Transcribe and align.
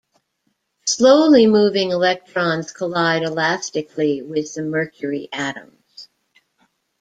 Slowly 0.87 1.45
moving 1.45 1.91
electrons 1.91 2.71
collide 2.73 3.21
elastically 3.21 4.23
with 4.23 4.51
the 4.55 4.63
mercury 4.63 5.29
atoms. 5.31 6.09